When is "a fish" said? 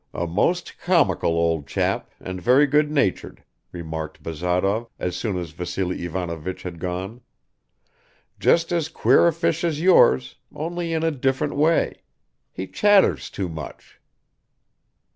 9.27-9.63